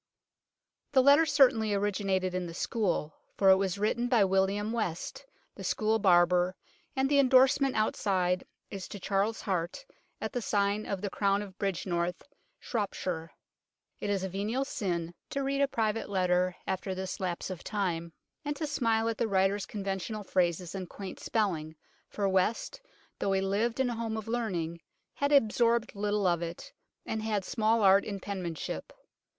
[0.93, 5.63] The letter certainly originated in the School, for it was written by William West, the
[5.63, 6.55] school barber,
[6.95, 9.85] and the endorsement outside is to Charles Hart,
[10.19, 12.23] at the sign of The Crown at Bridgnorth,
[12.59, 13.29] Shropshire.
[13.99, 18.11] It is a venial sin to read a private letter after this lapse of time,
[18.43, 21.75] and to smile at the writer's conventional phrases and quaint spelling,
[22.09, 22.81] for West,
[23.19, 24.81] though he lived in a home of learning,
[25.13, 26.73] had absorbed little of it,
[27.05, 28.91] and had small art hi penmanship.